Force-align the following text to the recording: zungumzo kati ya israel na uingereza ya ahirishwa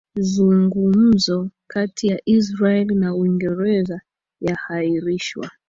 zungumzo 0.15 1.49
kati 1.67 2.07
ya 2.07 2.17
israel 2.25 2.87
na 2.95 3.15
uingereza 3.15 4.01
ya 4.41 4.57
ahirishwa 4.69 5.51